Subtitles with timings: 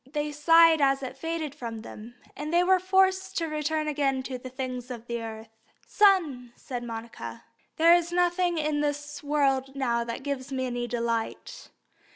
[0.11, 4.39] They sighed as it faded from them, and they were forced to return again to
[4.39, 5.49] the things of earth.
[5.85, 7.43] "Son," said Monica,
[7.77, 11.69] "there is nothing in this world now that gives me any delight.